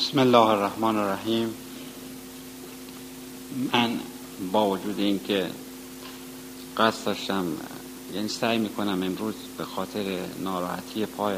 [0.00, 1.54] بسم الله الرحمن الرحیم.
[3.72, 4.00] من
[4.52, 5.50] با وجود اینکه
[6.76, 7.46] قصد داشتم
[8.14, 11.36] یعنی سعی می‌کنم امروز به خاطر ناراحتی پای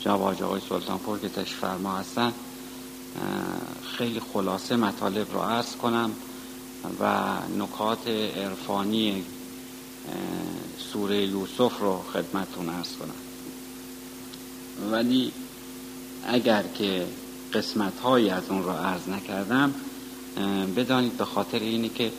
[0.00, 2.32] جواج آقای سلطانپور که تشریف فرما هستن
[3.96, 6.10] خیلی خلاصه مطالب رو عرض کنم
[7.00, 9.24] و نکات عرفانی
[10.92, 13.14] سوره یوسف رو خدمتون عرض کنم.
[14.92, 15.32] ولی
[16.26, 17.06] اگر که
[17.54, 19.74] قسمت هایی از اون رو عرض نکردم.
[20.76, 22.12] بدانید به خاطر اینی که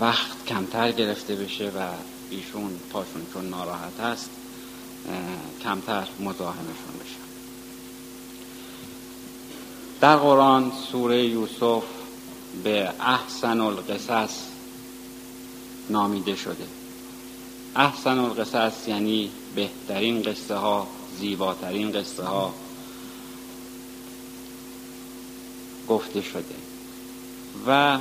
[0.00, 1.88] وقت کمتر گرفته بشه و
[2.30, 4.30] ایشون پاشون چون ناراحت است
[5.62, 7.22] کمتر مزاحمشون بشه.
[10.00, 11.82] در قرآن سوره یوسف
[12.64, 14.38] به احسن القصص
[15.90, 16.66] نامیده شده.
[17.76, 20.86] احسن القصص یعنی بهترین قصه ها
[21.18, 22.54] زیباترین قصه ها
[25.88, 26.54] گفته شده.
[27.66, 27.98] و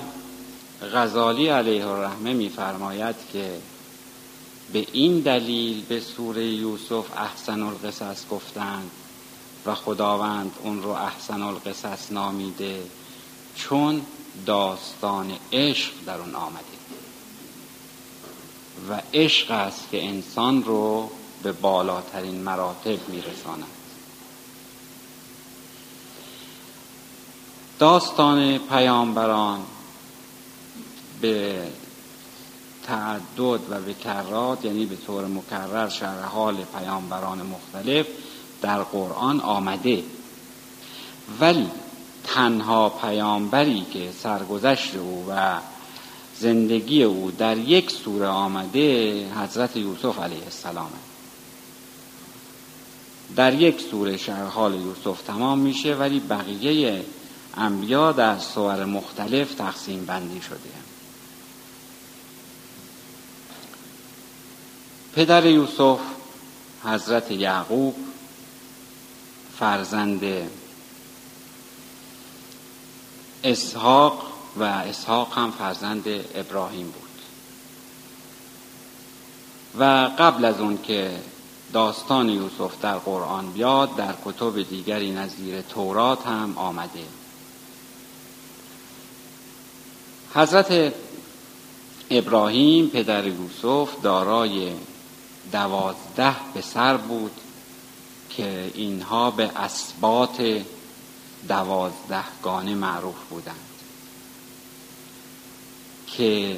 [0.93, 3.57] غزالی علیه الرحمه میفرماید که
[4.73, 8.91] به این دلیل به سوره یوسف احسن القصص گفتند
[9.65, 12.83] و خداوند اون رو احسن القصص نامیده
[13.55, 14.01] چون
[14.45, 16.65] داستان عشق در اون آمده.
[18.89, 21.09] و عشق است که انسان رو
[21.43, 23.80] به بالاترین مراتب میرساند.
[27.81, 29.59] داستان پیامبران
[31.21, 31.63] به
[32.83, 38.05] تعدد و به کرات یعنی به طور مکرر شرح حال پیامبران مختلف
[38.61, 40.03] در قرآن آمده.
[41.39, 41.67] ولی
[42.23, 45.57] تنها پیامبری که سرگذشت او و
[46.39, 51.01] زندگی او در یک سوره آمده حضرت یوسف علیه السلامه.
[53.35, 57.05] در یک سوره شرح حال یوسف تمام میشه ولی بقیه
[57.57, 60.71] انبیا در سور مختلف تقسیم بندی شده.
[65.15, 65.99] پدر یوسف
[66.83, 67.95] حضرت یعقوب
[69.59, 70.49] فرزند
[73.43, 74.23] اسحاق
[74.57, 76.03] و اسحاق هم فرزند
[76.35, 77.11] ابراهیم بود.
[79.79, 79.83] و
[80.19, 81.19] قبل از اون که
[81.73, 87.20] داستان یوسف در قرآن بیاد در کتب دیگری نظیر تورات هم آمده.
[90.33, 90.93] حضرت
[92.09, 94.71] ابراهیم پدر یوسف دارای
[95.51, 97.31] دوازده پسر بود
[98.29, 100.61] که اینها به اسبات
[101.47, 103.55] دوازدهگانه معروف بودند
[106.07, 106.57] که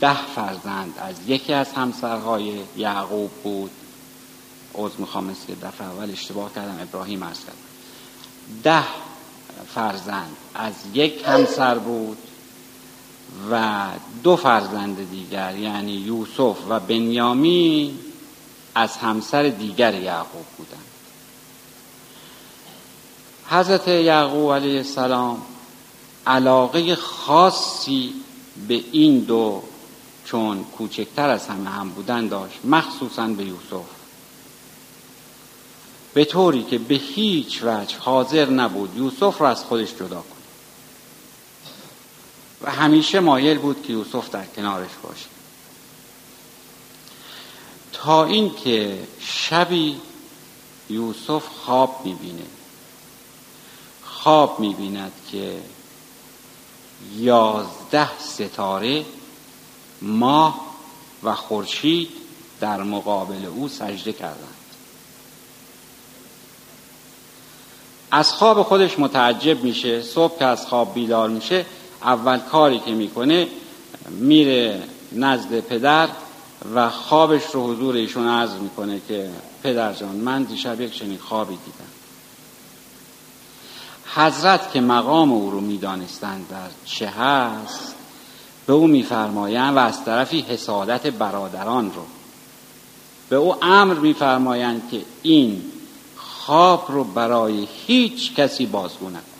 [0.00, 3.70] ده فرزند از یکی از همسرهای یعقوب بود.
[4.74, 7.58] عوض می‌خوام که دفعه اول اشتباه کردم ابراهیم ارز کردم.
[8.62, 8.84] ده
[9.74, 12.18] فرزند از یک همسر بود.
[13.50, 13.86] و
[14.22, 17.98] دو فرزند دیگر یعنی یوسف و بنیامین
[18.74, 20.84] از همسر دیگر یعقوب بودند.
[23.50, 25.42] حضرت یعقوب علیه السلام
[26.26, 28.14] علاقه خاصی
[28.68, 29.62] به این دو
[30.24, 33.86] چون کوچکتر از همه هم بودن داشت مخصوصا به یوسف.
[36.14, 40.33] به طوری که به هیچ وجه حاضر نبود یوسف را از خودش جدا کن
[42.64, 45.26] و همیشه مایل بود که یوسف در کنارش باشه.
[47.92, 50.00] تا اینکه شبی
[50.90, 52.46] یوسف خواب می‌بینه
[54.04, 55.60] خواب می‌بیند که
[57.16, 59.04] یازده ستاره
[60.02, 60.74] ماه
[61.22, 62.10] و خورشید
[62.60, 64.54] در مقابل او سجده کردند.
[68.10, 71.66] از خواب خودش متعجب میشه صبح که از خواب بیدار میشه
[72.04, 73.48] اول کاری که می‌کنه
[74.10, 74.82] میره
[75.12, 76.08] نزد پدر
[76.74, 79.30] و خوابش رو حضور ایشون عرض می‌کنه که
[79.62, 81.94] پدر جان من دیشب یک چنین خوابی دیدم.
[84.14, 87.94] حضرت که مقام او رو می‌دانستند در چه هست
[88.66, 92.02] به او میفرمایند و از طرفی حسادت برادران رو.
[93.28, 95.62] به او امر میفرمایند که این
[96.16, 99.33] خواب رو برای هیچ کسی بازگو نکن.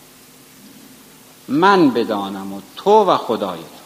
[1.48, 3.84] من بدانم و تو و خدای تو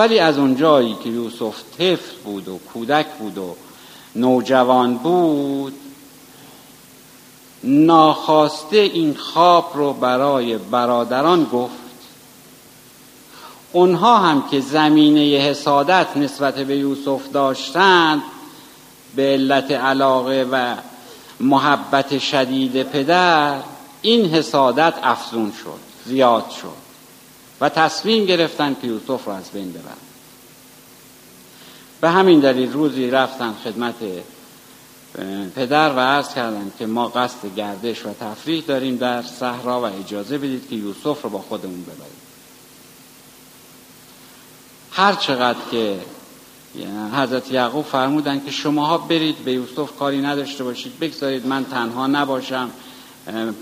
[0.00, 3.56] ولی از اون جایی که یوسف طفل بود و کودک بود و
[4.16, 5.74] نوجوان بود
[7.64, 11.74] ناخواسته این خواب رو برای برادران گفت.
[13.72, 18.22] اونها هم که زمینه حسادت نسبت به یوسف داشتند
[19.16, 20.74] به علت علاقه و
[21.40, 23.60] محبت شدید پدر
[24.02, 26.90] این حسادت افزون شد زیاد شد
[27.60, 29.96] و تصمیم گرفتن که یوسف رو از بین ببرن.
[32.00, 33.94] به همین دلیل روزی رفتن خدمت
[35.54, 40.38] پدر و عرض کردن که ما قصد گردش و تفریح داریم در صحرا و اجازه
[40.38, 42.20] بدید که یوسف رو با خودمون ببریم.
[44.92, 46.00] هر چقدر که
[47.12, 52.70] حضرت یعقوب فرمودن که شماها برید به یوسف کاری نداشته باشید بگذارید من تنها نباشم.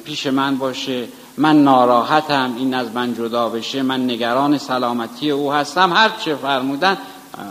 [0.04, 1.08] پیش من باشه.
[1.36, 2.54] من ناراحتم.
[2.58, 3.82] این از من جدا بشه.
[3.82, 5.92] من نگران سلامتی او هستم.
[5.92, 6.98] هر چه فرمودن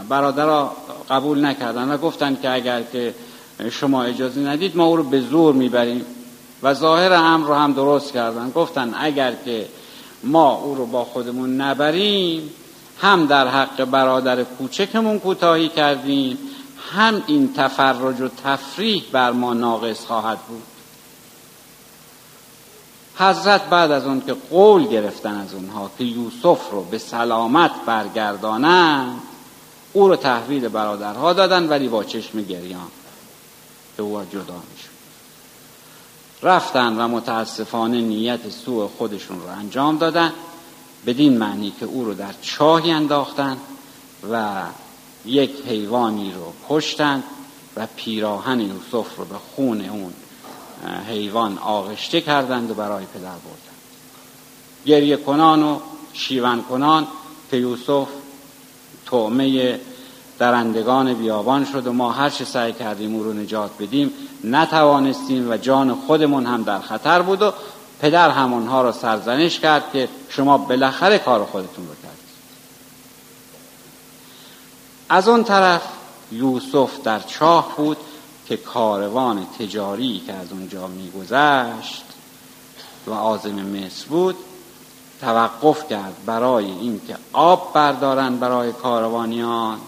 [0.09, 0.75] برادرها
[1.09, 3.13] قبول نکردن و گفتن که اگر که
[3.71, 6.05] شما اجازه ندید ما او رو به زور می‌بریم.
[6.63, 8.51] و ظاهر امر رو هم درست کردن.
[8.51, 9.65] گفتن اگر که
[10.23, 12.49] ما او رو با خودمون نبریم
[13.01, 16.37] هم در حق برادر کوچکمون کوتاهی کردیم
[16.91, 20.76] هم این تفرج و تفریح بر ما ناقص خواهد بود.
[23.19, 29.21] حضرت بعد از اون که قول گرفتن از اونها که یوسف رو به سلامت برگردانند
[29.93, 32.87] او رو تحویل برادرها دادن ولی با چشم گریان
[33.97, 34.97] که او جدا می‌شد.
[36.43, 40.33] رفتن و متاسفانه نیت سوء خودشون رو انجام دادن
[41.05, 43.57] بدین معنی که او رو در چاهی انداختن
[44.31, 44.63] و
[45.25, 47.23] یک حیوانی رو کشتند
[47.75, 50.13] و پیراهن یوسف رو به خون اون
[51.09, 53.77] حیوان آغشته کردند و برای پدر بردند.
[54.85, 55.79] گریه کنان و
[56.13, 57.07] شیون کنان
[57.51, 58.07] که یوسف
[59.05, 59.79] تعمه
[60.39, 64.11] درندگان بیابان شد و ما هر چه سعی کردیم او رو نجات بدیم
[64.43, 67.53] نتوانستیم و جان خودمون هم در خطر بود و
[68.01, 72.27] پدر همونها را سرزنش کرد که شما بالاخره کار خودتون رو کردید.
[75.09, 75.81] از اون طرف
[76.31, 77.97] یوسف در چاه بود
[78.47, 82.03] که کاروان تجاری که از اونجا میگذشت
[83.07, 84.35] و آزم مصر بود
[85.21, 89.79] توقف کرد برای اینکه آب بردارن برای کاروانیان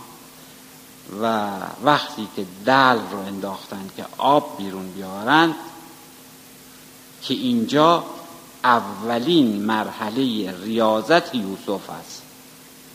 [1.22, 1.52] و
[1.84, 5.56] وقتی که دل رو انداختن که آب بیرون بیارند
[7.22, 8.04] که اینجا
[8.64, 12.22] اولین مرحله ریاضت یوسف است.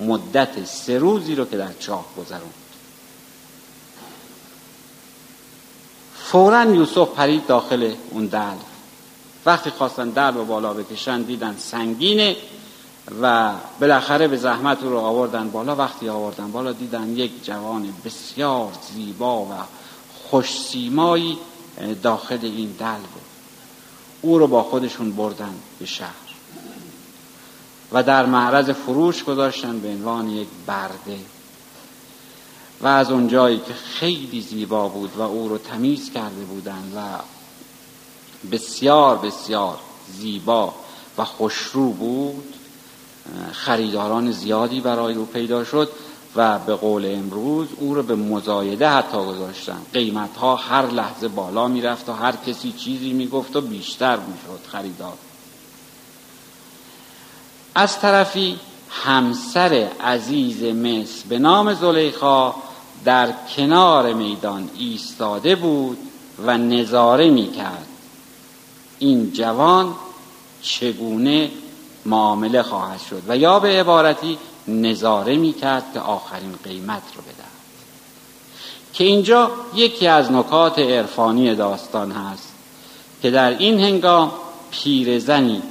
[0.01, 2.64] مدت سه روزی رو که در چاه گذروند.
[6.35, 8.57] فورا یوسف پرید داخل اون دل
[9.47, 12.37] وقتی خواستن دل رو بالا بکشن دیدن سنگینه
[13.23, 15.77] و بالاخره به زحمت رو آوردن بالا.
[15.77, 19.53] وقتی آوردن بالا دیدن یک جوان بسیار زیبا و
[20.31, 21.39] خوش سیمایی
[22.03, 23.23] داخل این دل بود.
[24.23, 26.11] او رو با خودشون بردن به شهر
[27.93, 31.19] و در معرض فروش گذاشتن به عنوان یک برده.
[32.85, 37.01] و از اونجایی که خیلی زیبا بود و او رو تمیز کرده بودند و
[38.53, 39.79] بسیار بسیار
[40.19, 40.75] زیبا
[41.19, 42.55] و خوشرو بود
[43.53, 45.91] خریداران زیادی برای او پیدا شد
[46.37, 49.83] و به قول امروز او رو به مزایده حتی گذاشتن.
[49.93, 55.15] قیمت ها هر لحظه بالا می‌رفت و هر کسی چیزی می‌گفت و بیشتر می‌شد خریدار.
[57.75, 58.59] از طرفی
[58.91, 62.55] همسر عزیز مصر به نام زلیخا
[63.05, 65.99] در کنار میدان ایستاده بود
[66.47, 67.87] و نظاره می‌کرد.
[68.99, 69.95] این جوان
[70.63, 71.51] چگونه
[72.07, 74.39] معامله خواهد شد؟ و یا به عبارتی
[74.69, 77.55] نظاره می‌کرد که آخرین قیمت رو بدهد.
[78.93, 82.49] که اینجا یکی از نکات عرفانی داستان هست
[83.23, 84.33] که در این هنگام
[84.71, 85.63] پیرزنی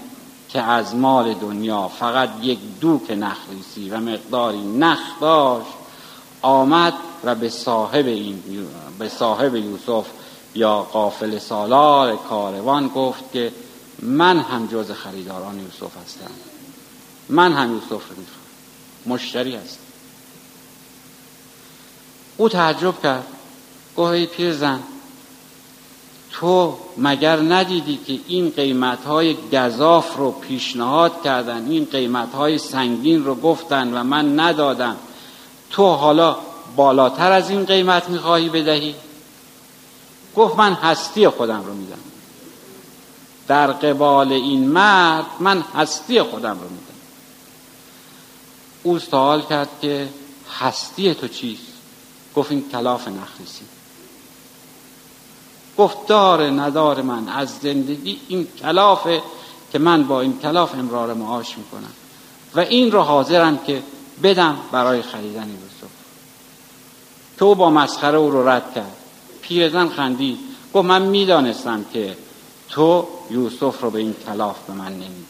[0.49, 5.67] که از مال دنیا فقط یک دوک نخریسی و مقداری نخ داشت
[6.41, 6.93] آمد
[7.23, 8.43] و به صاحب, این
[8.99, 10.05] به صاحب یوسف
[10.55, 13.51] یا قافل سالار کاروان گفت که
[13.99, 16.31] من هم جز خریداران یوسف هستم.
[17.29, 18.43] من هم یوسف رو می‌خوام.
[19.05, 19.79] مشتری هست
[22.37, 23.27] او تعجب کرد.
[23.97, 24.79] گفت پیر زن
[26.31, 33.25] تو مگر ندیدی که این قیمت های گذاف رو پیشنهاد کردن این قیمت های سنگین
[33.25, 34.95] رو گفتن و من ندادم؟
[35.69, 36.37] تو حالا
[36.75, 38.95] بالاتر از این قیمت می‌خواهی بدهی؟
[40.35, 41.99] گفت من هستی خودم رو میدم.
[43.47, 46.83] در قبال این مرد من هستی خودم رو میدم.
[48.83, 50.09] او سوال کرد که
[50.59, 51.61] هستی تو چیست؟
[52.35, 53.65] گفت این کلاف نخریسی.
[55.77, 59.21] گفت دار ندار من از زندگی این کلافه
[59.71, 61.93] که من با این کلاف امرار معاش می‌کنم.
[62.55, 63.83] و این رو حاضرم که
[64.23, 66.02] بدم برای خریدن یوسف
[67.39, 68.95] او با مسخره او رو رد کرد.
[69.41, 70.37] پیرزن خندید.
[70.73, 72.17] گفت من می‌دانستم که
[72.69, 75.25] تو یوسف رو به این کلاف به من نمیدی.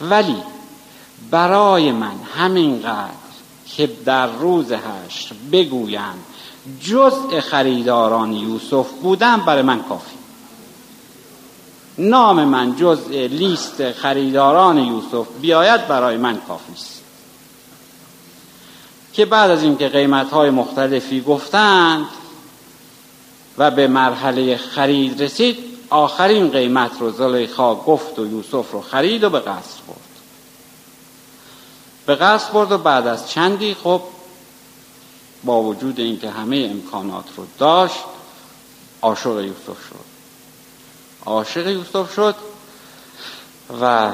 [0.00, 0.36] ولی
[1.30, 3.10] برای من همینقدر
[3.66, 6.24] که در روز هشت بگویم
[6.80, 10.16] جزء خریداران یوسف بودم برای من کافی.
[11.98, 16.97] نام من جزء لیست خریداران یوسف بیاید برای من کافی است.
[19.12, 22.06] که بعد از اینکه قیمت های مختلفی گفتند
[23.58, 25.58] و به مرحله خرید رسید
[25.90, 29.98] آخرین قیمت رو زلیخا گفت و یوسف رو خرید و به قصر برد.
[32.06, 34.02] به قصد برد و بعد از چندی خب
[35.44, 38.04] با وجود اینکه همه امکانات رو داشت
[39.02, 40.08] عاشق یوسف شد.
[41.24, 42.34] عاشق یوسف شد
[43.80, 44.12] و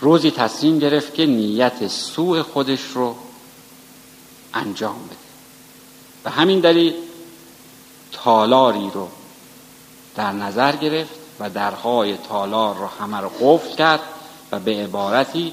[0.00, 3.14] روزی تصمیم گرفت که نیت سوء خودش رو
[4.56, 5.16] انجام بده.
[6.24, 6.94] به همین دلیل
[8.12, 9.08] تالاری رو
[10.14, 14.00] در نظر گرفت و درهای تالار رو همه رو قفل کرد
[14.52, 15.52] و به عبارتی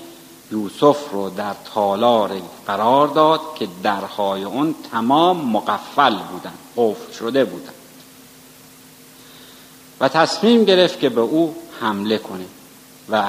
[0.52, 7.74] یوسف رو در تالار قرار داد که درهای اون تمام مقفل بودند قفل شده بودند
[10.00, 12.46] و تصمیم گرفت که به او حمله کنه
[13.10, 13.24] و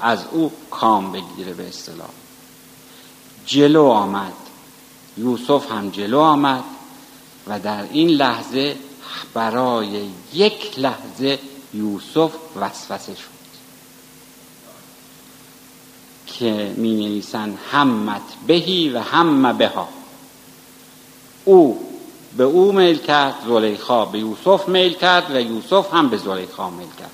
[0.00, 2.08] از او کام بگیره به اصطلاح.
[3.46, 4.32] جلو آمد.
[5.16, 6.64] یوسف هم جلو آمد
[7.46, 8.76] و در این لحظه
[9.34, 11.38] برای یک لحظه
[11.74, 13.34] یوسف وسوسه شد
[16.26, 19.88] که می نویسن همت بهی و هم بها.
[21.44, 21.88] او
[22.36, 26.88] به او میل کرد زلیخا به یوسف میل کرد و یوسف هم به زلیخا میل
[26.98, 27.10] کرد.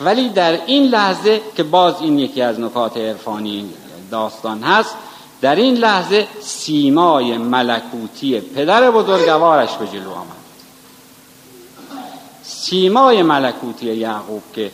[0.00, 3.70] ولی در این لحظه که باز این یکی از نکات عرفانی
[4.10, 4.94] داستان هست
[5.40, 10.38] در این لحظه سیمای ملکوتی پدر بزرگوارش به جلو آمد.
[12.42, 14.70] سیمای ملکوتی یعقوب که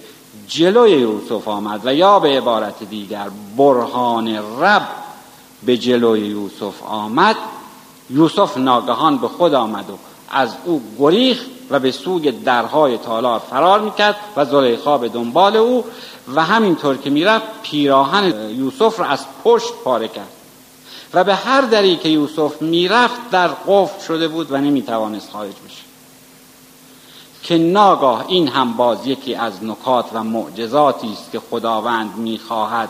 [0.48, 4.28] جلوی یوسف آمد و یا به عبارت دیگر برهان
[4.60, 4.88] رب
[5.66, 7.36] به جلوی یوسف آمد
[8.10, 9.98] یوسف ناگهان به خود آمد و
[10.30, 15.84] از او گریخ و به سوی درهای تالار فرار می‌کرد و زلیخا به دنبال او
[16.34, 20.43] و همینطور که می‌رفت پیراهن یوسف را از پشت پاره کرد.
[21.14, 25.82] و به هر دری که یوسف می‌رفت در قفل شده بود و نمی‌توانست خارج بشه.
[27.42, 32.88] که ناگاه این هم باز یکی از نکات و معجزاتی است که خداوند می‌خواهد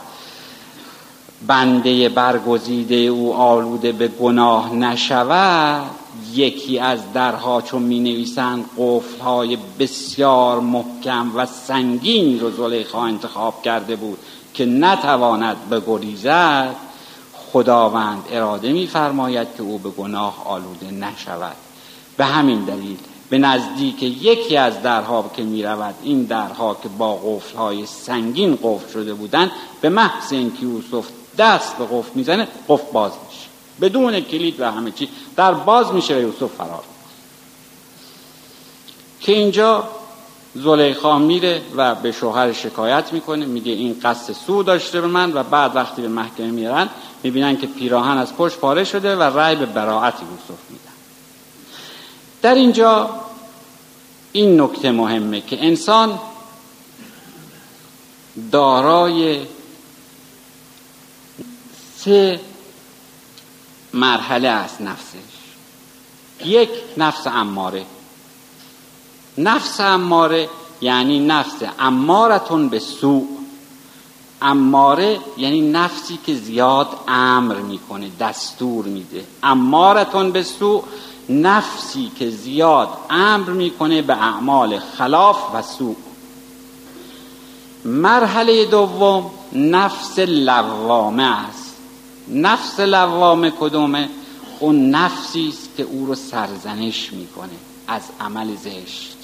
[1.46, 5.90] بنده برگزیده او آلوده به گناه نشود
[6.34, 13.96] یکی از درها چون می نویسند قفل بسیار محکم و سنگین رو زلیخا انتخاب کرده
[13.96, 14.18] بود
[14.54, 16.74] که نتواند بگریزد
[17.54, 21.56] خداوند اراده میفرماید که او به گناه آلوده نشود.
[22.16, 22.96] به همین دلیل
[23.30, 28.58] به نزدیک یکی از درها که می رود این درها که با قفل های سنگین
[28.62, 31.06] قفل شده بودند به محض اینکه یوسف
[31.38, 33.48] دست به قفل می‌زنه قفل باز میشه.
[33.80, 36.84] بدون کلید و همه چی در باز میشه و یوسف فرار
[39.20, 39.88] که اینجا
[40.54, 43.46] زلیخا میره و به شوهر شکایت می‌کنه.
[43.46, 46.88] میگه این قصد سو داشته به من و بعد وقتی به محکمه میرن
[47.22, 50.84] می‌بینن که پیراهن از پشت پاره شده و رأی به براعت یوسف میدن.
[52.42, 53.10] در اینجا
[54.32, 56.18] این نکته مهمه که انسان
[58.52, 59.40] دارای
[61.96, 62.40] سه
[63.92, 65.16] مرحله است نفسش.
[66.44, 67.84] یک نفس اماره.
[69.38, 70.48] نفس اماره
[70.80, 73.22] یعنی نفس امارتون به سوء.
[74.42, 79.24] اماره یعنی نفسی که زیاد امر می‌کنه دستور میده.
[79.42, 80.82] امارتون به سوء
[81.28, 85.94] نفسی که زیاد امر می‌کنه به اعمال خلاف و سوء.
[87.84, 91.74] مرحله دوم نفس لوامه است.
[92.28, 94.08] نفس لوامه کدومه؟
[94.60, 97.56] اون نفسی است که او رو سرزنش می‌کنه
[97.88, 99.16] از عمل زشت.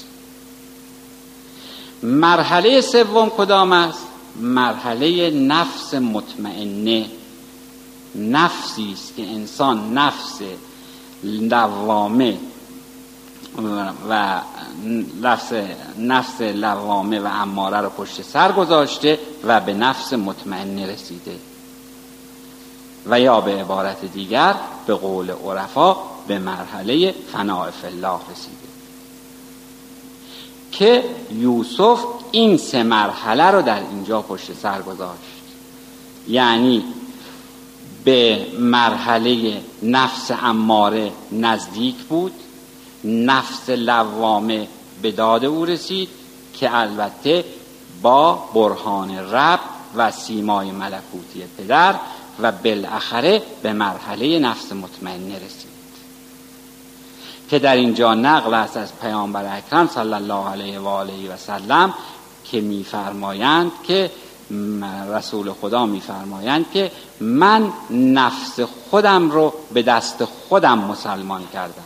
[2.02, 7.06] مرحله سوم کدام است؟ مرحله نفس مطمئنه.
[8.14, 10.40] نفسی است که انسان نفس
[11.24, 12.38] لوامه
[14.08, 14.40] و
[15.22, 15.52] نفس,
[15.98, 21.38] نفس لوامه و اماره رو پشت سر گذاشته و به نفس مطمئن رسیده.
[23.06, 24.54] و یا به عبارت دیگر
[24.86, 28.69] به قول عرفا به مرحله فناع الله رسیده.
[30.80, 35.20] که یوسف این سه مرحله رو در اینجا پشت سر گذاشت.
[36.28, 36.84] یعنی
[38.04, 42.32] به مرحله نفس اماره نزدیک بود
[43.04, 44.68] نفس لوامه
[45.02, 46.08] به داد او رسید
[46.54, 47.44] که البته
[48.02, 49.60] با برهان رب
[49.96, 51.94] و سیمای ملکوتی پدر
[52.42, 55.69] و بالاخره به مرحله نفس مطمئنه رسید.
[57.50, 61.94] که در اینجا نقل است از پیامبر اکرم صلی الله علیه و آله و سلم
[62.44, 64.10] که میفرمایند که
[65.08, 71.82] رسول خدا میفرمایند که من نفس خودم رو به دست خودم مسلمان کردم.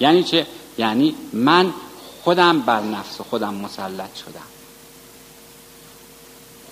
[0.00, 0.46] یعنی چه؟
[0.78, 1.72] یعنی من
[2.24, 4.57] خودم بر نفس خودم مسلط شدم.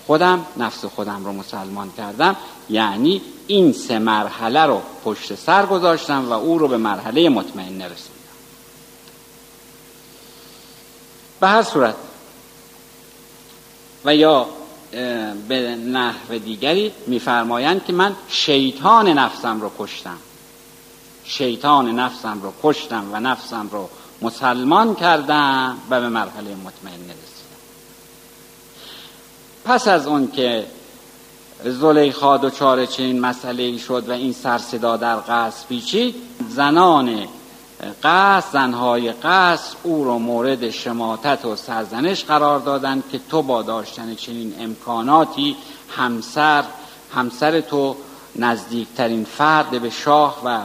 [0.06, 2.36] خودم نفس خودم رو مسلمان کردم.
[2.70, 8.16] یعنی این سه مرحله رو پشت سر گذاشتم و او رو به مرحله مطمئن رسوندم
[11.40, 11.94] به هر صورت
[14.04, 14.46] و یا
[15.48, 20.16] به نحو دیگری میفرمایند که من شیطان نفسم رو کشتم.
[21.24, 23.88] شیطان نفسم رو کشتم و نفسم رو
[24.22, 27.35] مسلمان کردم و به مرحله مطمئن رسیدم
[29.66, 30.66] پس از اون که
[31.64, 36.14] زلیخا دچار چنین مسئله شد و این سرصدا در قصر پیچید
[36.48, 37.26] زنان
[38.02, 44.14] قصد زنهای قصد او رو مورد شماتت و سرزنش قرار دادند که تو با داشتن
[44.14, 45.56] چنین امکاناتی
[45.96, 46.64] همسر
[47.14, 47.96] همسر تو
[48.36, 50.58] نزدیکترین فرد به شاه و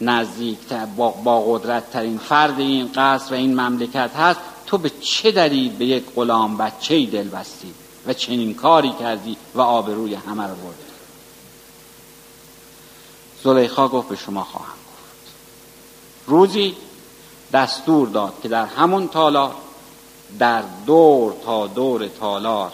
[0.00, 5.32] نزدیکتر با, با قدرت ترین فرد این قصر و این مملکت هست تو به چه
[5.32, 7.74] دلیل به یک غلام بچه دل بستی
[8.06, 10.84] و چنین کاری کردی و آبروی همه رو بردی.
[13.44, 14.74] زلیخا گفت به شما خواهم
[16.26, 16.76] روزی
[17.52, 19.54] دستور داد که در همون تالار
[20.38, 22.72] در دور تا دور تالار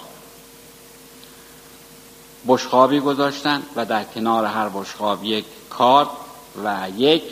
[2.48, 6.08] بشخابی گذاشتن و در کنار هر بشخاب یک کارد
[6.64, 7.22] و یک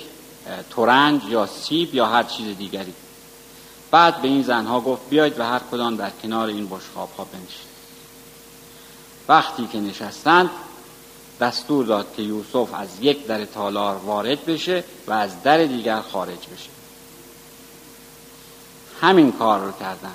[0.71, 2.95] ترنج یا سیب یا هر چیز دیگری.
[3.91, 7.68] بعد به این زنها گفت بیاید و هر کدام در کنار این بشخاب ها بنشید
[9.29, 10.51] وقتی که نشستند
[11.41, 16.39] دستور داد که یوسف از یک در تالار وارد بشه و از در دیگر خارج
[16.55, 16.71] بشه.
[19.01, 20.15] همین کار رو کردن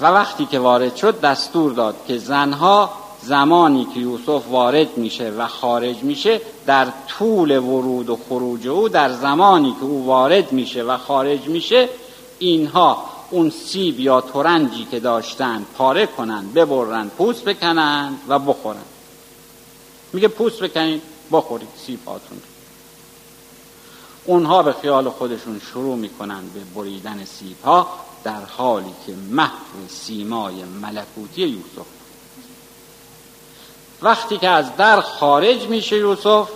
[0.00, 2.90] و وقتی که وارد شد دستور داد که زنها
[3.22, 9.12] زمانی که یوسف وارد میشه و خارج میشه در طول ورود و خروج او در
[9.12, 11.88] زمانی که او وارد میشه و خارج میشه
[12.38, 18.84] اینها اون سیب یا ترنجی که داشتن پاره کنن ببرن پوست بکنن و بخورن.
[20.12, 22.40] میگه پوست بکنید بخورید سیب هاتون
[24.24, 27.88] اونها به خیال خودشون شروع می‌کنن به بریدن سیب ها
[28.24, 31.86] در حالی که محو سیمای ملکوتی یوسف.
[34.02, 36.48] وقتی که از در خارج میشه یوسف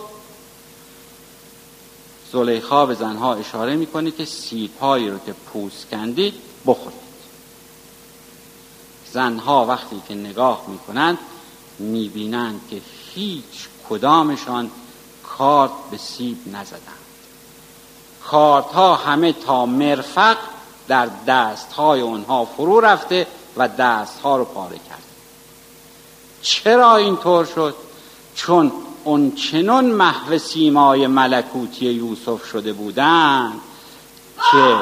[2.32, 6.34] زلیخا به زنها اشاره می‌کنه که سیب هایی رو که پوست کندید
[6.66, 7.00] بخورید.
[9.12, 11.18] زنها وقتی که نگاه می‌کنند
[11.78, 12.80] می‌بینند که
[13.14, 14.70] هیچ کدامشان
[15.22, 16.80] کارت به سیب نزدند.
[18.24, 20.36] کارت ها همه تا مرفق
[20.88, 25.02] در دست های اونها فرو رفته و دست ها رو پاره کرد
[26.42, 27.74] چرا اینطور شد؟
[28.34, 28.72] چون
[29.04, 33.60] اون چنون محو سیمای ملکوتی یوسف شده بودند
[34.52, 34.76] که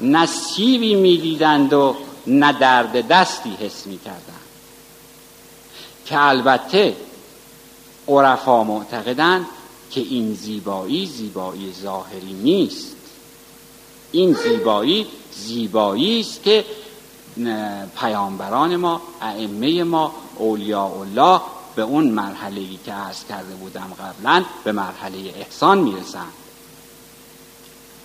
[0.00, 4.40] نه سیبی می‌دیدند و نه درد دستی حس می‌کردند.
[6.06, 6.96] که البته
[8.08, 9.46] عرفا معتقدند
[9.90, 12.96] که این زیبایی زیبایی ظاهری نیست.
[14.12, 16.64] این زیبایی زیبایی است که
[18.00, 21.40] پیامبران ما ائمه ما اولیاء الله
[21.74, 26.32] به اون مرحله که عرض کرده بودم قبلا به مرحله احسان می‌رسند.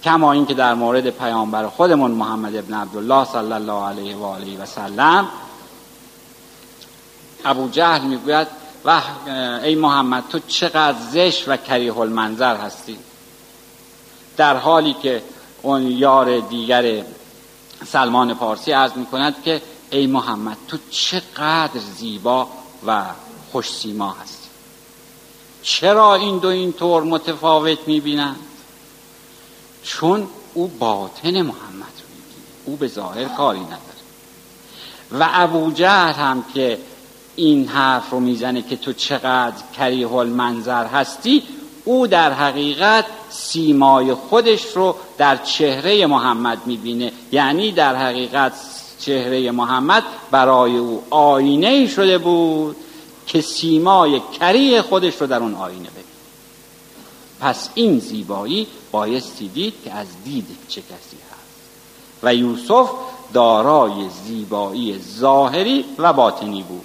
[0.06, 4.65] کما اینکه در مورد پیامبر خودمون محمد ابن عبدالله صلی الله علیه و آله و
[4.65, 5.28] سلم
[7.46, 8.48] ابو جهل می‌گوید
[8.86, 9.02] و
[9.63, 12.98] ای محمد تو چقدر زش و کریه المنظر هستی.
[14.38, 15.24] در حالی که
[15.62, 17.04] اون یار دیگر
[17.88, 22.48] سلمان پارسی عرض می کند که ای محمد تو چقدر زیبا
[22.88, 23.04] و
[23.52, 24.50] خوش سیما هستی.
[25.62, 28.39] چرا این دو این طور متفاوت می بینند
[29.86, 32.08] چون او باطن محمد رو
[32.65, 33.80] او به ظاهر کاری نداره.
[35.19, 36.78] و ابو جهل هم که
[37.36, 41.43] این حرف رو می‌زنه که تو چقدر کریه المنظر هستی
[41.86, 47.12] او در حقیقت سیمای خودش رو در چهره محمد می‌بینه.
[47.32, 48.54] یعنی در حقیقت
[49.00, 52.76] چهره محمد برای او آینه شده بود
[53.28, 56.05] که سیمای کریه خودش رو در اون آینه ببینه
[57.46, 62.24] پس این زیبایی بایستی دید که از دید چه کسی هست.
[62.24, 62.90] و یوسف
[63.34, 66.84] دارای زیبایی ظاهری و باطنی بود.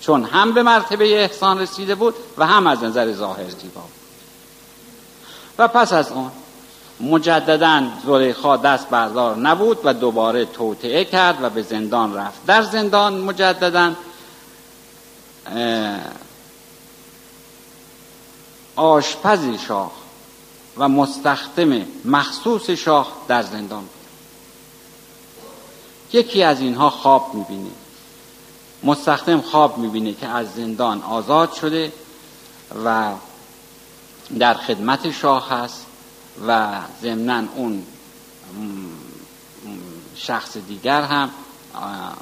[0.00, 3.90] چون هم به مرتبه احسان رسیده بود و هم از نظر ظاهر زیبا بود.
[5.58, 6.32] و پس از آن
[7.00, 12.46] مجددا زلیخا دست بردار نبود و دوباره توطعه کرد و به زندان رفت.
[12.46, 13.92] در زندان مجددا
[18.76, 20.01] آشپز شاه
[20.78, 24.02] و مستخدم مخصوص شاه در زندان بود.
[26.12, 27.70] یکی از اینها خواب می‌بینه.
[28.82, 31.92] مستخدم خواب می‌بینه که از زندان آزاد شده
[32.84, 33.12] و
[34.38, 35.86] در خدمت شاه هست
[36.48, 36.68] و
[37.02, 37.82] ضمنا اون
[40.16, 41.30] شخص دیگر هم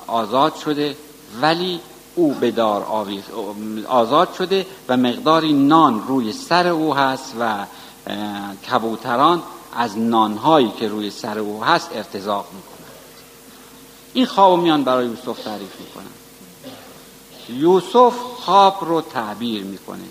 [0.06, 0.96] آزاد شده
[1.40, 1.80] ولی
[2.14, 3.06] او به دار
[3.88, 7.66] آزاد شده و مقداری نان روی سر او هست و
[8.70, 9.42] کبوتران
[9.76, 12.90] از نانهایی که روی سر او هست ارتزاق می‌کنند.
[14.12, 16.10] این خواب میان برای یوسف تعریف می‌کنن.
[17.48, 20.08] یوسف خواب رو تعبیر می‌کنه.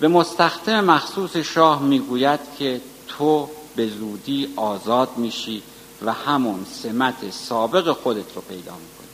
[0.00, 5.62] به مستخدم مخصوص شاه می‌گوید که تو به زودی آزاد میشی
[6.04, 9.08] و همون سمت سابق خودت رو پیدا می‌کنی.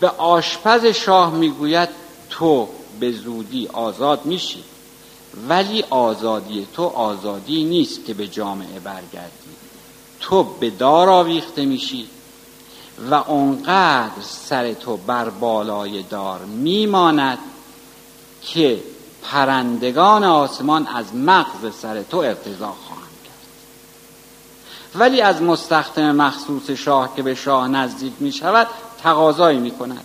[0.00, 1.88] به آشپز شاه می‌گوید
[2.30, 2.68] تو
[3.00, 4.64] به زودی آزاد میشی.
[5.48, 9.50] ولی آزادی تو آزادی نیست که به جامعه برگردی.
[10.20, 12.06] تو به دار آویخته میشی
[13.10, 17.38] و اونقدر سر تو بر بالای دار میماند
[18.42, 18.82] که
[19.22, 23.34] پرندگان آسمان از مغز سر تو ارتضا خواهند کرد.
[24.94, 28.66] ولی از مستخدم مخصوص شاه که به شاه نزدیک می شود
[29.02, 30.04] تقاضایی می کند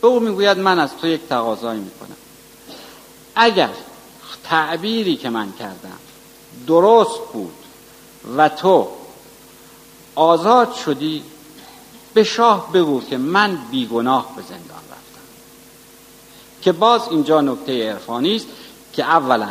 [0.00, 2.16] به او می‌گوید من از تو یک تقاضایی می کنم
[3.34, 3.70] اگر
[4.44, 5.98] تعبیری که من کردم
[6.66, 7.54] درست بود
[8.36, 8.88] و تو
[10.14, 11.22] آزاد شدی
[12.14, 14.60] به شاه بگو که من بیگناه به زندان
[14.90, 15.20] رفتم.
[16.62, 18.46] که باز اینجا نکته عرفانی است
[18.92, 19.48] که اولا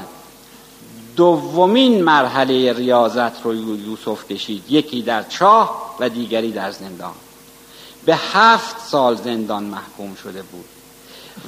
[1.15, 7.13] دومین مرحله ریاضت رو یوسف کشید یکی در چاه و دیگری در زندان.
[8.09, 10.65] به هفت سال زندان محکوم شده بود.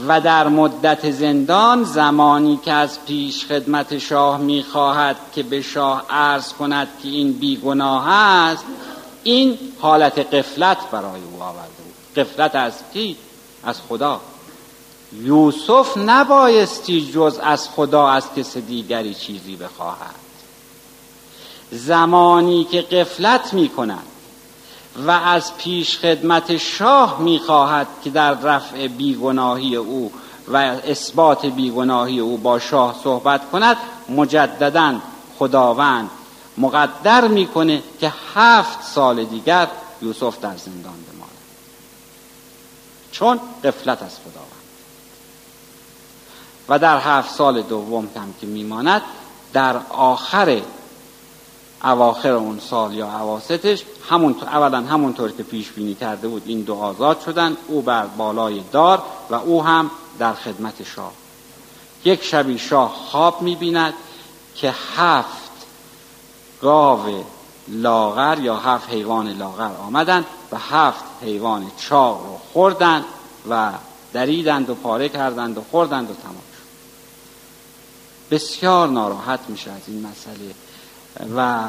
[0.08, 6.54] و در مدت زندان زمانی که از پیش خدمت شاه می‌خواهد که به شاه عرض
[6.54, 8.64] کند که این بیگناه است
[9.24, 12.26] این حالت قفلت برای او آورده بود.
[12.26, 13.18] قفلت از کی؟
[13.64, 14.22] از خدا.
[15.14, 20.16] یوسف نبایستی جز از خدا از کس دیگری چیزی بخواهد.
[21.72, 24.11] زمانی که قفلت می کند
[24.96, 30.12] و از پیش خدمت شاه می‌خواهد که در رفع بیگناهی او
[30.48, 33.78] و اثبات بیگناهی او با شاه صحبت کند
[34.10, 34.96] مجددا
[35.40, 36.10] خداوند
[36.58, 39.68] مقدر می‌کنه که هفت سال دیگر
[40.02, 41.32] یوسف در زندان بماند.
[43.12, 44.52] چون قفلت از خداوند.
[46.70, 49.02] و در هفت سال دوم هم که میماند
[49.54, 50.62] در آخر
[51.84, 56.76] اواخر اون سال یا عواستش همون اولا همونطور که پیش بینی کرده بود این دو
[56.76, 61.12] آزاد شدن او بر بالای دار و او هم در خدمت شاه.
[62.06, 63.94] یک شبی شاه خواب می‌بیند
[64.56, 65.52] که هفت
[66.62, 67.24] گاو
[67.68, 73.06] لاغر یا هفت حیوان لاغر آمدند و هفت حیوان چاق رو خوردند
[73.50, 73.72] و
[74.14, 76.62] دریدند و پاره کردند و خوردند و تمام شد.
[78.36, 80.54] بسیار ناراحت میشه از این مسئله.
[81.36, 81.68] و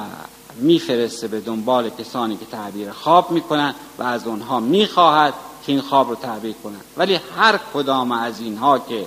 [0.54, 5.34] میفرسته به دنبال کسانی که تعبیر خواب می‌کنند و از اونها می‌خواهد
[5.66, 6.84] که این خواب رو تعبیر کنند.
[6.96, 9.06] ولی هر کدام از اینها که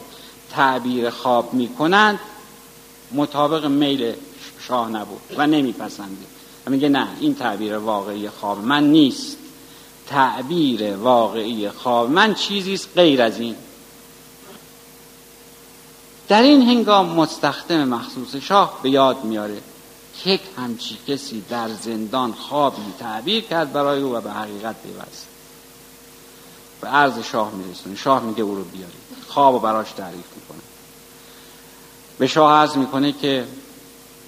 [0.52, 2.20] تعبیر خواب می‌کنند
[3.12, 4.14] مطابق میل
[4.60, 6.26] شاه نبود و نمیپسنده
[6.68, 9.38] و میگه نه این تعبیر واقعی خواب من نیست.
[10.08, 13.56] تعبیر واقعی خواب من چیزی غیر از این.
[16.28, 19.62] در این هنگام مستخدم مخصوص شاه به یاد میاره
[20.26, 25.28] یک همچی کسی در زندان خوابی تعبیر کرد برای او و به حقیقت پیوست.
[26.82, 27.96] به عرض شاه میرسونه.
[27.96, 28.96] شاه میگه او رو بیارید.
[29.28, 30.62] خواب و براش تعریف می‌کنه.
[32.18, 33.48] به شاه عرض می‌کنه که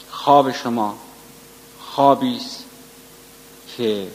[0.10, 0.98] خواب شما
[1.80, 2.64] خوابی است
[3.78, 4.12] که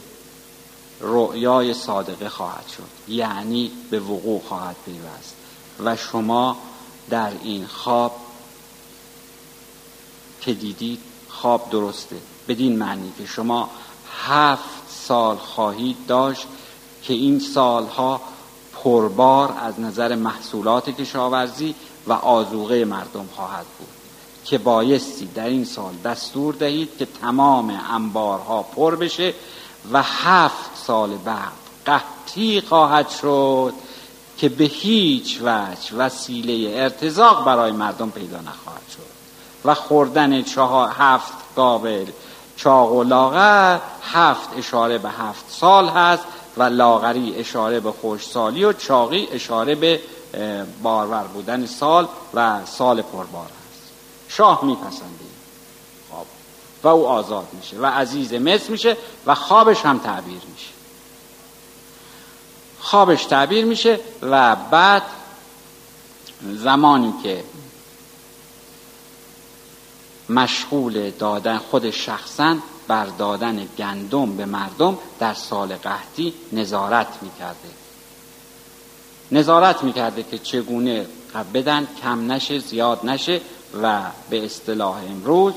[1.01, 3.11] رؤیای صادقه خواهد شد.
[3.13, 5.35] یعنی به وقوع خواهد پیوست.
[5.83, 6.57] و شما
[7.09, 8.15] در این خواب
[10.41, 12.15] که دیدید خواب درسته.
[12.47, 13.69] بدین معنی که شما
[14.27, 16.47] هفت سال خواهید داشت
[17.03, 18.21] که این سالها
[18.83, 21.75] پربار از نظر محصولات کشاورزی
[22.07, 23.87] و آزوغه مردم خواهد بود.
[24.45, 29.33] که بایستی در این سال دستور دهید که تمام انبارها پر بشه
[29.91, 31.51] و هفت سال بعد
[31.85, 33.73] قحطی خواهد شد
[34.37, 39.22] که به هیچ وجه وسیله ارتزاق برای مردم پیدا نخواهد شد.
[39.65, 42.05] و خوردن چهار هفت قابل.
[42.55, 43.79] چاق و لاغر
[44.13, 46.23] هفت اشاره به هفت سال هست
[46.57, 49.99] و لاغری اشاره به خوشسالی و چاقی اشاره به
[50.83, 53.91] بارور بودن سال و سال پربار هست.
[54.27, 55.25] شاه میپسنده
[56.09, 56.25] خواب
[56.83, 60.73] و او آزاد میشه و عزیز مصر میشه و خوابش هم تعبیر میشه.
[62.79, 65.03] خوابش تعبیر میشه و بعد
[66.41, 67.43] زمانی که
[70.29, 72.57] مشغول دادن خود شخصا
[72.87, 77.69] بر دادن گندم به مردم در سال قحطی نظارت می‌کرده.
[79.31, 81.05] نظارت می‌کرده که چگونه
[81.53, 83.41] بدن کم نشه زیاد نشه
[83.81, 85.53] و به اصطلاح امروز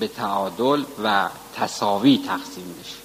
[0.00, 2.96] به, تعادل و تصاوی تقسیم بشه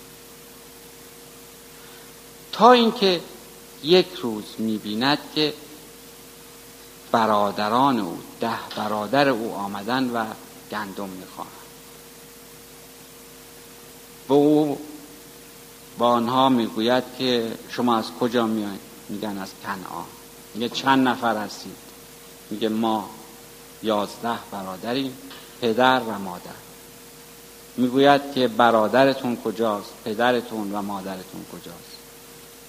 [2.51, 3.21] تا اینکه
[3.83, 5.53] یک روز می‌بیند که
[7.11, 10.25] برادران او ده برادر او آمدن و
[10.71, 11.51] گندم می‌خواهند
[14.29, 14.79] و او
[15.97, 20.05] با آنها می‌گوید که شما از کجا میایید میگن از کنعان.
[20.53, 21.77] میگه چند نفر هستید؟
[22.49, 23.09] میگه ما
[23.83, 25.17] یازده برادریم
[25.61, 26.51] پدر و مادر.
[27.77, 31.97] می‌گوید که برادرتون کجاست؟ پدرتون و مادرتون کجاست؟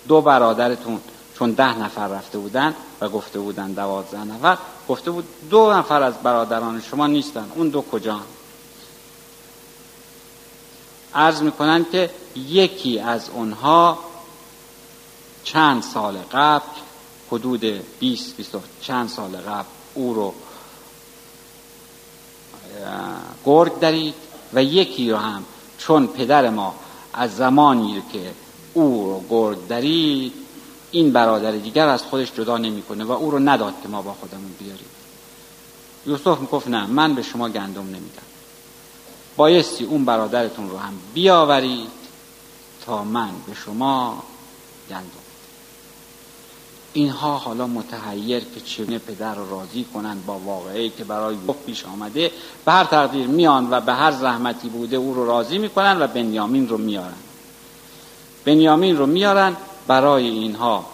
[0.09, 1.01] دو برادرتون.
[1.39, 6.15] چون ده نفر رفته بودن و گفته بودن دوازده نفر گفته بود دو نفر از
[6.23, 7.53] برادران شما نیستن.
[7.55, 8.21] اون دو کجا
[11.15, 13.99] عرض می‌کنن که یکی از اونها
[15.45, 16.67] چند سال قبل
[17.33, 17.65] حدود
[17.99, 20.35] 20 20 چند سال قبل او رو
[23.45, 24.15] گرگ درید
[24.53, 25.45] و یکی رو هم
[25.79, 26.75] چون پدر ما
[27.13, 28.33] از زمانی که
[28.75, 30.48] او رو گرگ درید
[30.91, 34.55] این برادر دیگر از خودش جدا نمی‌کنه و او رو نداد که ما با خودمون
[34.59, 34.89] بیاریم.
[36.07, 38.29] یوسف می‌گفت نه من به شما گندم نمیدم.
[39.37, 41.91] بایستی اون برادرتون رو هم بیاورید
[42.87, 44.23] تا من به شما
[44.91, 45.05] گندم.
[46.93, 51.85] اینها حالا متحیر که چگونه پدر رو راضی کنند با واقعی که برای یوسف پیش
[51.85, 52.31] آمده
[52.65, 56.69] به هر تقدیر میان و به هر زحمتی بوده او رو راضی می‌کنن و بنیامین
[56.69, 57.19] رو میارن.
[58.45, 59.57] بنیامین رو میارن
[59.89, 60.87] برای اینها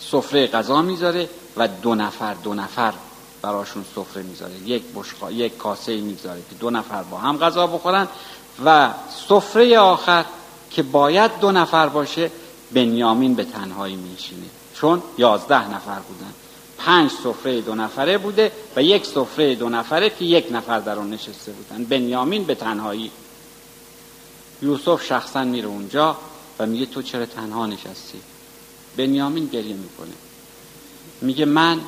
[0.00, 2.94] سفره غذا می‌ذاره و دو نفر دو نفر
[3.42, 4.54] براشون سفره می‌ذاره.
[4.64, 8.08] یک بشقا یک کاسه می‌ذاره که دو نفر با هم غذا بخورن
[8.64, 8.94] و
[9.28, 10.24] سفره آخر
[10.70, 12.30] که باید دو نفر باشه
[12.72, 16.32] بنیامین به تنهایی میشینه چون یازده نفر بودن.
[16.78, 21.10] پنج سفره دو نفره بوده و یک سفره دو نفره که یک نفر در اون
[21.10, 21.84] نشسته بودن.
[21.84, 23.10] بنیامین به تنهایی.
[24.62, 26.16] یوسف شخصا میره اونجا.
[26.58, 28.20] و میگه تو چرا تنها نشستی؟
[28.96, 30.14] بنیامین گریه می‌کنه.
[31.20, 31.80] میگه من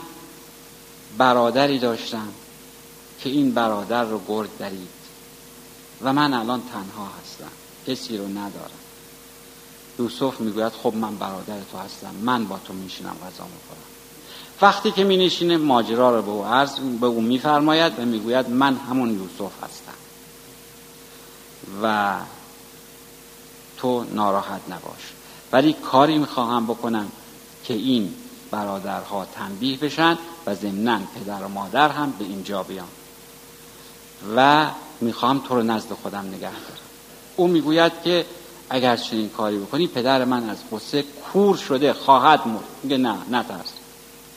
[1.19, 2.29] برادری داشتم
[3.21, 4.89] که این برادر رو گرد درید
[6.03, 7.51] و من الان تنها هستم
[7.87, 8.71] کسی رو ندارم.
[9.99, 13.89] یوسف می‌گوید خب من برادر تو هستم من با تو میشینم غذا می‌خورم.
[14.63, 19.15] وقتی که مینشینه ماجرا رو به او عرض به او میفرماید و می‌گوید من همون
[19.15, 19.93] یوسف هستم.
[21.83, 22.17] و
[23.79, 25.13] تو ناراحت نباش.
[25.53, 27.13] ولی کاری می‌خواهم بکنم
[27.65, 28.15] که این
[28.51, 32.89] برادرها تنبیه بشن و ضمنا پدر و مادر هم به اینجا بیان.
[34.37, 34.67] و
[35.01, 36.53] می‌خوام تو رو نزد خودم نگه دارم.
[37.37, 38.27] او می‌گوید که
[38.71, 42.65] اگر چنین کاری بکنی پدر من از قصه کور شده خواهد مرد.
[42.83, 43.73] میگه نه نترس.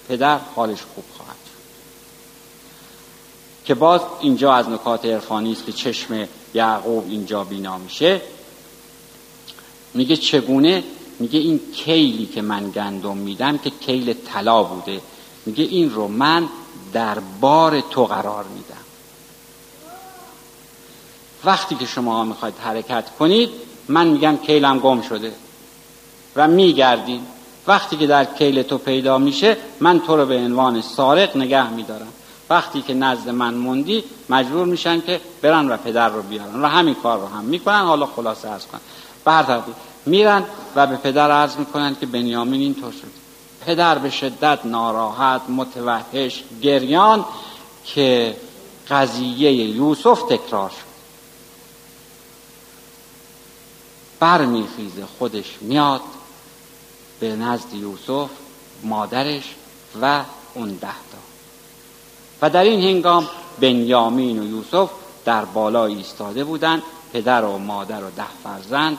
[0.10, 1.36] پدر حالش خوب خواهد
[3.66, 8.22] که باز اینجا از نکات عرفانی است که چشم یعقوب اینجا بینا میشه.
[9.94, 10.84] میگه چگونه؟
[11.20, 15.02] میگه این کیلی که من گندم میدم که کیل طلا بوده.
[15.46, 16.48] میگه این رو من
[16.94, 18.76] در بار تو قرار میدم.
[21.46, 23.50] وقتی که شما می‌خواید حرکت کنید
[23.88, 25.34] من میگم کیلم گم شده
[26.36, 27.28] و میگردیم
[27.68, 32.14] وقتی که در کیل تو پیدا میشه من تو رو به عنوان سارق نگه میدارم.
[32.50, 36.96] وقتی که نزد من موندی مجبور میشن که برن و پدر رو بیارن و همین
[36.96, 37.82] کار رو هم می‌کنن.
[37.82, 38.82] حالا خلاصه ارز کنن
[39.26, 39.64] به
[40.06, 40.44] میرن
[40.76, 43.12] و به پدر عرض می‌کنن که بنیامین اینطور شد.
[43.66, 47.26] پدر به شدت ناراحت متوحش گریان
[47.86, 48.38] که
[48.90, 50.92] قضیه یوسف تکرار شد.
[54.20, 56.02] برمیخیزه خودش میاد
[57.20, 58.30] به نزد یوسف
[58.84, 59.56] مادرش
[60.02, 61.18] و اون ده تا.
[62.42, 63.28] و در این هنگام
[63.60, 64.90] بنیامین و یوسف
[65.26, 68.98] در بالا ایستاده بودند پدر و مادر و ده فرزند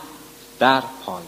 [0.63, 1.23] در پای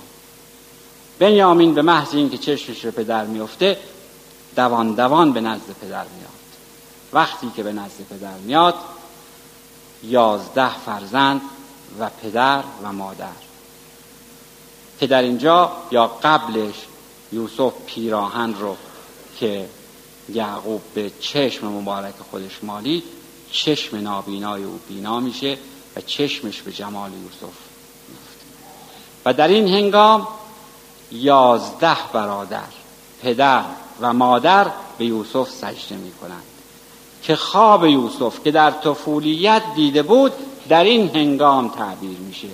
[1.18, 3.78] بنیامین به محض اینکه چشمش به پدر میفته
[4.56, 6.30] دوان دوان به نزد پدر میاد.
[7.12, 8.74] وقتی که به نزد پدر میاد
[10.02, 11.40] یازده فرزند
[11.98, 13.26] و پدر و مادر.
[15.00, 16.74] که در اینجا یا قبلش
[17.32, 18.76] یوسف پیراهن رو
[19.38, 19.68] که
[20.28, 23.02] یعقوب به چشم مبارک خودش مالی
[23.50, 25.58] چشم نابینای او بینا میشه
[25.96, 27.63] و چشمش به جمال یوسف
[29.24, 30.28] و در این هنگام
[31.12, 32.60] یازده برادر
[33.22, 33.62] پدر
[34.00, 34.66] و مادر
[34.98, 36.42] به یوسف سجده می کنند
[37.22, 40.32] که خواب یوسف که در طفولیت دیده بود
[40.68, 42.48] در این هنگام تعبیر میشه.